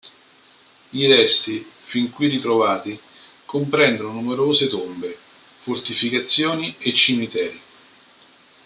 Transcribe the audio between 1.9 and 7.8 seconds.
qui ritrovati comprendono numerose tombe, fortificazioni e cimiteri.